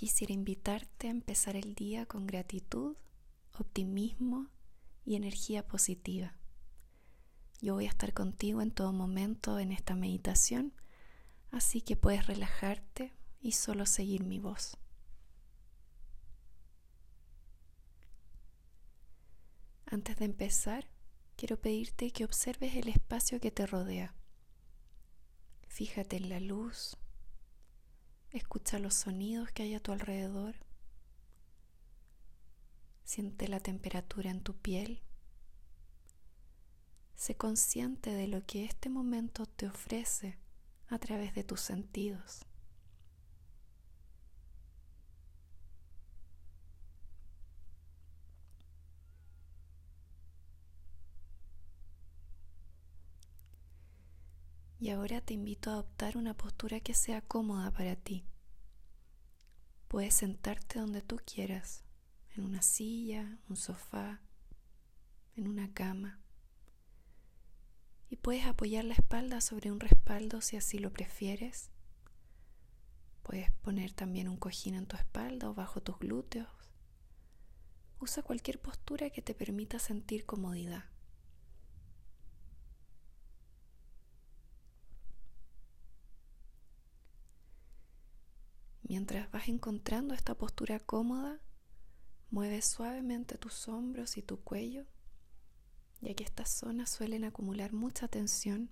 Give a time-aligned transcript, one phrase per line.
[0.00, 2.96] quisiera invitarte a empezar el día con gratitud,
[3.58, 4.48] optimismo
[5.04, 6.34] y energía positiva.
[7.60, 10.72] Yo voy a estar contigo en todo momento en esta meditación,
[11.50, 14.78] así que puedes relajarte y solo seguir mi voz.
[19.84, 20.88] Antes de empezar,
[21.36, 24.14] quiero pedirte que observes el espacio que te rodea.
[25.68, 26.96] Fíjate en la luz,
[28.32, 30.56] escucha los sonidos que hay a tu alrededor,
[33.04, 35.02] siente la temperatura en tu piel
[37.20, 40.38] Sé consciente de lo que este momento te ofrece
[40.88, 42.46] a través de tus sentidos.
[54.80, 58.24] Y ahora te invito a adoptar una postura que sea cómoda para ti.
[59.86, 61.84] Puedes sentarte donde tú quieras,
[62.34, 64.22] en una silla, un sofá,
[65.36, 66.20] en una cama
[68.10, 71.70] y puedes apoyar la espalda sobre un respaldo si así lo prefieres.
[73.22, 76.48] Puedes poner también un cojín en tu espalda o bajo tus glúteos.
[78.00, 80.86] Usa cualquier postura que te permita sentir comodidad.
[88.90, 91.38] Mientras vas encontrando esta postura cómoda,
[92.28, 94.84] mueve suavemente tus hombros y tu cuello
[96.00, 98.68] ya que estas zonas suelen acumular mucha tensión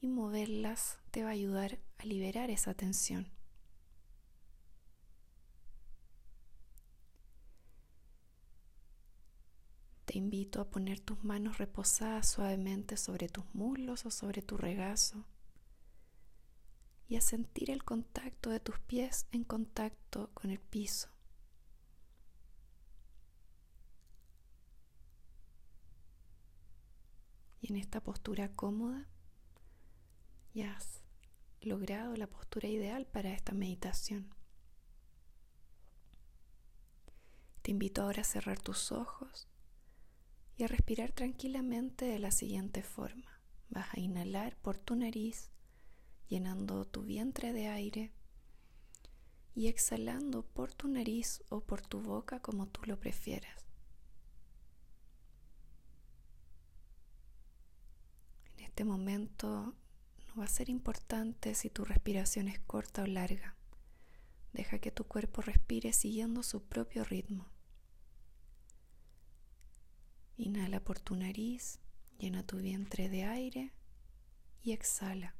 [0.00, 3.28] y moverlas te va a ayudar a liberar esa tensión.
[10.04, 15.24] Te invito a poner tus manos reposadas suavemente sobre tus muslos o sobre tu regazo
[17.08, 21.08] y a sentir el contacto de tus pies en contacto con el piso.
[27.60, 29.08] y en esta postura cómoda
[30.54, 31.02] ya has
[31.60, 34.34] logrado la postura ideal para esta meditación.
[37.62, 39.48] Te invito ahora a cerrar tus ojos
[40.56, 43.40] y a respirar tranquilamente de la siguiente forma.
[43.68, 45.50] Vas a inhalar por tu nariz,
[46.28, 48.12] llenando tu vientre de aire
[49.54, 53.68] y exhalando por tu nariz o por tu boca como tú lo prefieras.
[58.78, 59.74] este momento
[60.28, 63.56] no va a ser importante si tu respiración es corta o larga.
[64.52, 67.48] Deja que tu cuerpo respire siguiendo su propio ritmo.
[70.36, 71.80] Inhala por tu nariz,
[72.20, 73.72] llena tu vientre de aire
[74.62, 75.34] y exhala.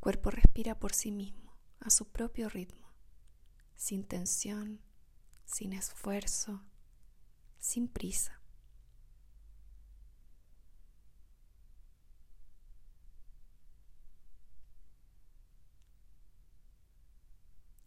[0.00, 2.90] Cuerpo respira por sí mismo a su propio ritmo,
[3.76, 4.80] sin tensión,
[5.44, 6.62] sin esfuerzo,
[7.58, 8.40] sin prisa.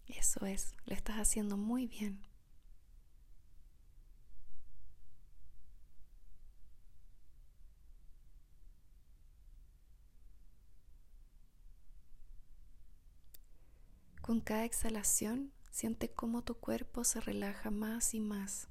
[0.07, 2.32] Eso es, lo estás haciendo muy bien.
[14.23, 18.69] Con cada exhalación, siente cómo tu cuerpo se relaja más y más.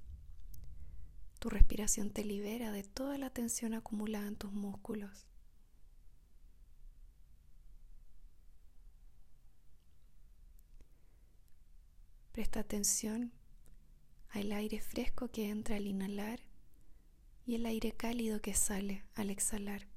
[1.41, 5.27] Tu respiración te libera de toda la tensión acumulada en tus músculos.
[12.33, 13.31] Presta atención
[14.31, 16.41] al aire fresco que entra al inhalar
[17.45, 19.92] y el aire cálido que sale al exhalar.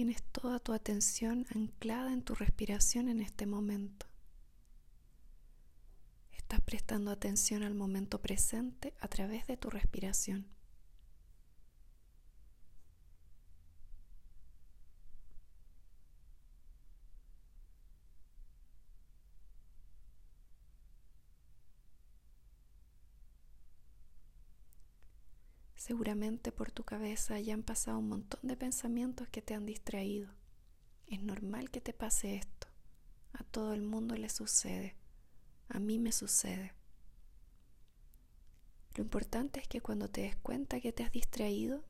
[0.00, 4.06] Tienes toda tu atención anclada en tu respiración en este momento.
[6.32, 10.46] Estás prestando atención al momento presente a través de tu respiración.
[25.90, 30.30] Seguramente por tu cabeza ya han pasado un montón de pensamientos que te han distraído.
[31.08, 32.68] Es normal que te pase esto.
[33.32, 34.94] A todo el mundo le sucede.
[35.68, 36.74] A mí me sucede.
[38.94, 41.82] Lo importante es que cuando te des cuenta que te has distraído,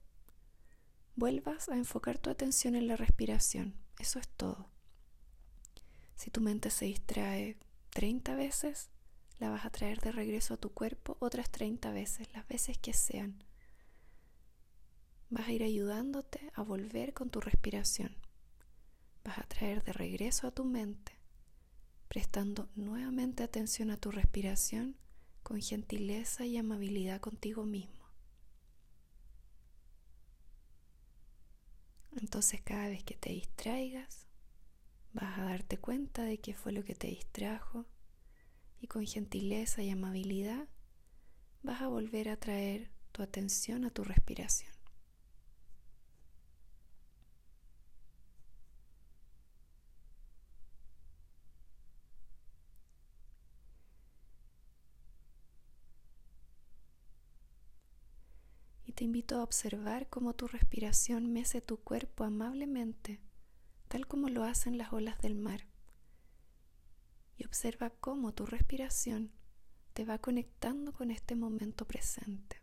[1.14, 3.74] vuelvas a enfocar tu atención en la respiración.
[3.98, 4.70] Eso es todo.
[6.14, 7.58] Si tu mente se distrae
[7.90, 8.88] 30 veces,
[9.40, 12.94] la vas a traer de regreso a tu cuerpo otras 30 veces, las veces que
[12.94, 13.44] sean.
[15.30, 18.16] Vas a ir ayudándote a volver con tu respiración.
[19.24, 21.12] Vas a traer de regreso a tu mente,
[22.08, 24.96] prestando nuevamente atención a tu respiración
[25.44, 28.00] con gentileza y amabilidad contigo mismo.
[32.16, 34.26] Entonces cada vez que te distraigas,
[35.12, 37.86] vas a darte cuenta de qué fue lo que te distrajo
[38.80, 40.68] y con gentileza y amabilidad
[41.62, 44.79] vas a volver a traer tu atención a tu respiración.
[59.00, 63.18] Te invito a observar cómo tu respiración mece tu cuerpo amablemente,
[63.88, 65.64] tal como lo hacen las olas del mar
[67.38, 69.32] y observa cómo tu respiración
[69.94, 72.60] te va conectando con este momento presente.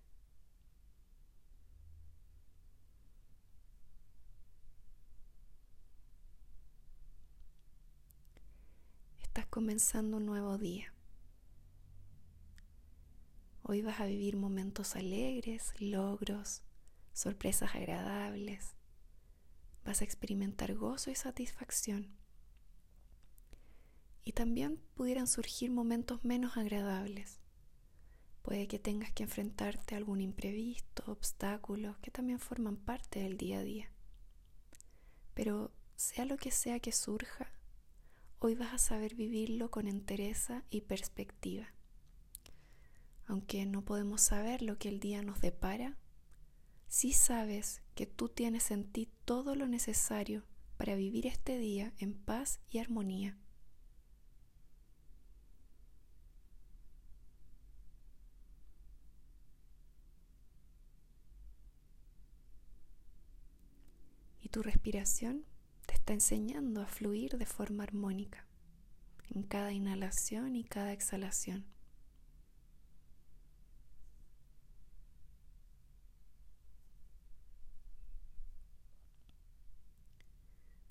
[9.23, 10.93] Estás comenzando un nuevo día.
[13.69, 16.61] Hoy vas a vivir momentos alegres, logros,
[17.11, 18.77] sorpresas agradables.
[19.83, 22.15] Vas a experimentar gozo y satisfacción
[24.23, 27.41] y también pudieran surgir momentos menos agradables.
[28.41, 33.59] Puede que tengas que enfrentarte a algún imprevisto, obstáculos que también forman parte del día
[33.59, 33.91] a día.
[35.33, 37.51] Pero sea lo que sea que surja,
[38.39, 41.67] hoy vas a saber vivirlo con entereza y perspectiva.
[43.27, 45.97] Aunque no podemos saber lo que el día nos depara,
[46.87, 50.43] sí sabes que tú tienes en ti todo lo necesario
[50.77, 53.37] para vivir este día en paz y armonía.
[64.47, 65.43] y tu respiración
[65.85, 68.47] te está enseñando a fluir de forma armónica
[69.29, 71.65] en cada inhalación y cada exhalación.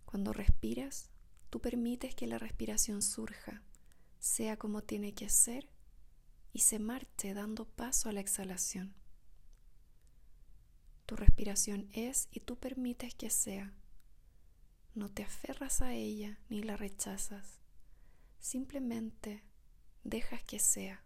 [0.04, 0.34] Cuando
[1.50, 3.62] tú permites que la respiración surja,
[4.18, 5.68] sea como tiene que ser,
[6.52, 8.94] y se marche dando paso a la exhalación.
[11.06, 13.72] Tu respiración es y tú permites que sea.
[14.94, 17.60] No te aferras a ella ni la rechazas.
[18.40, 19.44] Simplemente
[20.02, 21.05] dejas que sea.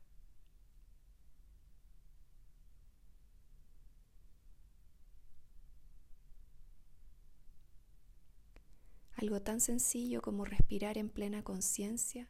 [9.21, 12.27] Algo tan sencillo como respirar en plena conciencia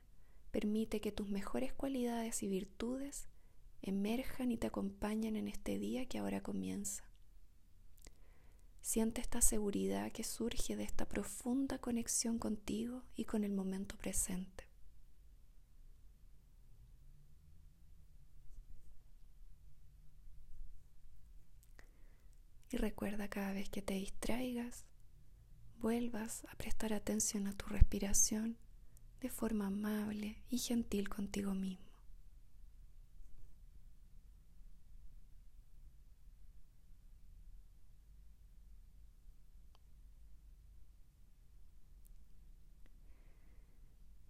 [0.51, 3.29] permite que tus mejores cualidades y virtudes
[3.81, 7.05] emerjan y te acompañen en este día que ahora comienza.
[8.81, 14.67] Siente esta seguridad que surge de esta profunda conexión contigo y con el momento presente.
[22.69, 24.90] Y recuerda cada vez que te distraigas,
[25.81, 28.59] vuelvas a prestar atención a tu respiración
[29.21, 31.91] de forma amable y gentil contigo mismo.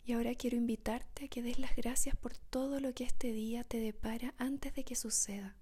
[0.04, 3.62] Y ahora quiero invitarte a que des las gracias por todo lo que este día
[3.62, 5.54] te depara antes de que suceda.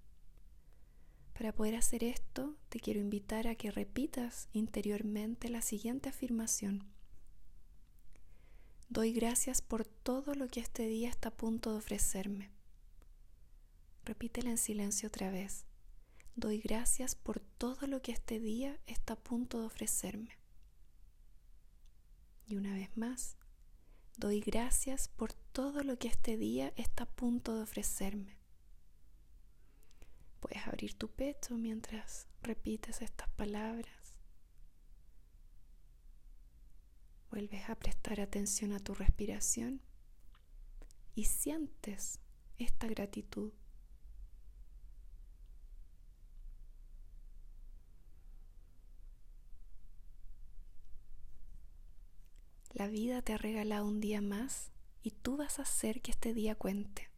[1.39, 6.83] Para poder hacer esto, te quiero invitar a que repitas interiormente la siguiente afirmación.
[8.89, 12.51] Doy gracias por todo lo que este día está a punto de ofrecerme.
[14.03, 15.65] Repítela en silencio otra vez.
[16.35, 20.37] Doy gracias por todo lo que este día está a punto de ofrecerme.
[22.47, 23.37] Y una vez más,
[24.17, 28.38] Doy gracias por todo lo que este día está a punto de ofrecerme.
[30.39, 34.15] Puedes abrir tu pecho mientras repites estas palabras.
[37.29, 39.81] Vuelves a prestar atención a tu respiración
[41.13, 42.19] y sientes
[42.57, 43.53] esta gratitud.
[52.71, 54.71] La vida te ha regalado un día más
[55.03, 57.09] y tú vas a hacer que este día cuente.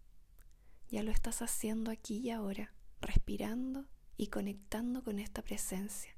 [0.90, 6.16] Ya lo estás haciendo aquí y ahora, respirando y conectando con esta presencia.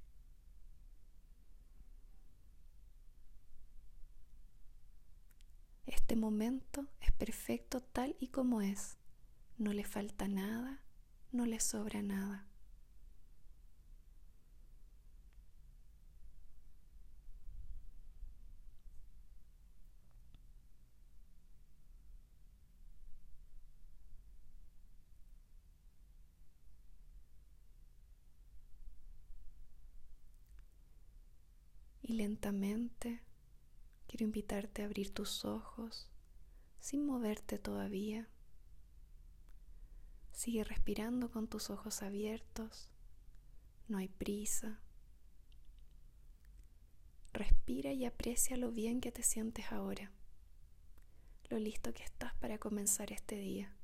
[5.85, 8.97] Es Este momento es perfecto tal y como es.
[9.57, 10.83] No le falta nada,
[11.31, 12.45] no le sobra nada.
[32.13, 33.23] Lentamente
[34.05, 36.11] quiero invitarte a abrir tus ojos
[36.79, 38.29] sin moverte todavía.
[40.31, 42.91] Sigue respirando con tus ojos abiertos.
[43.87, 44.79] No hay prisa.
[47.33, 50.11] Respira y aprecia lo bien que te sientes ahora,
[51.49, 53.75] lo listo que estás para comenzar este día.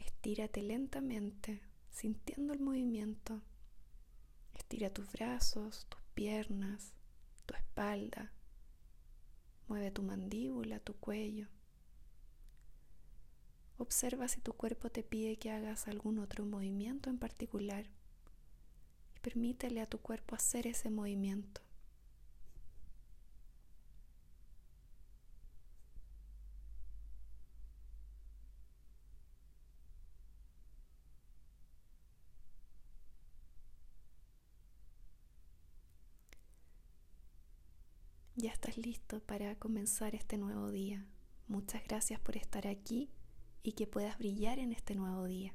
[0.00, 1.62] Estírate lentamente,
[1.92, 3.40] sintiendo el movimiento
[4.60, 6.92] Estira tus brazos, tus piernas,
[7.46, 8.30] tu espalda.
[9.68, 11.48] Mueve tu mandíbula, tu cuello.
[13.78, 17.86] Observa si tu cuerpo te pide que hagas algún otro movimiento en particular
[19.16, 21.62] y permítele a tu cuerpo hacer ese movimiento.
[38.40, 41.04] Ya estás listo para comenzar este nuevo día.
[41.46, 43.10] Muchas gracias por estar aquí
[43.62, 45.54] y que puedas brillar en este nuevo día.